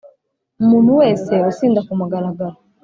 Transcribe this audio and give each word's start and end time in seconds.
Umuntu 0.61 0.91
wese 1.01 1.33
usinda 1.49 1.79
ku 1.87 1.93
mugaragaro 1.99 2.55